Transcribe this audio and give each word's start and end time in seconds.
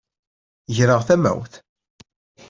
Greɣ 0.75 1.01
tamawt. 1.07 1.53